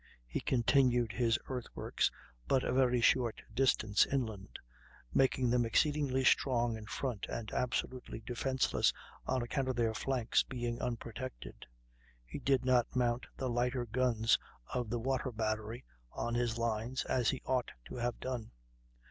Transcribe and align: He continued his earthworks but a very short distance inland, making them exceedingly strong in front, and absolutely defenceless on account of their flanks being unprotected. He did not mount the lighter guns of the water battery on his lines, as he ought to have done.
He 0.25 0.39
continued 0.39 1.11
his 1.11 1.37
earthworks 1.47 2.09
but 2.47 2.63
a 2.63 2.73
very 2.73 3.01
short 3.01 3.39
distance 3.53 4.03
inland, 4.07 4.57
making 5.13 5.51
them 5.51 5.63
exceedingly 5.63 6.23
strong 6.23 6.75
in 6.75 6.87
front, 6.87 7.27
and 7.29 7.51
absolutely 7.53 8.19
defenceless 8.25 8.91
on 9.27 9.43
account 9.43 9.67
of 9.67 9.75
their 9.75 9.93
flanks 9.93 10.41
being 10.41 10.81
unprotected. 10.81 11.67
He 12.25 12.39
did 12.39 12.65
not 12.65 12.95
mount 12.95 13.27
the 13.37 13.47
lighter 13.47 13.85
guns 13.85 14.39
of 14.73 14.89
the 14.89 14.97
water 14.99 15.31
battery 15.31 15.85
on 16.11 16.33
his 16.33 16.57
lines, 16.57 17.05
as 17.05 17.29
he 17.29 17.43
ought 17.45 17.69
to 17.85 17.97
have 17.97 18.19
done. 18.19 18.49